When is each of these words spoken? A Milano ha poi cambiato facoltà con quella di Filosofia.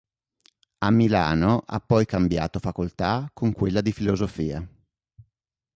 A 0.79 0.89
Milano 0.89 1.61
ha 1.63 1.79
poi 1.79 2.07
cambiato 2.07 2.57
facoltà 2.57 3.29
con 3.31 3.53
quella 3.53 3.81
di 3.81 3.91
Filosofia. 3.91 4.67